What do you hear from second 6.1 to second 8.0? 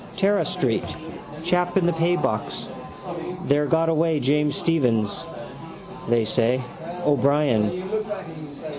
say. O'Brien.